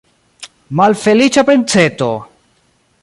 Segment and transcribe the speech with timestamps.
[0.79, 2.09] Malfeliĉa princeto!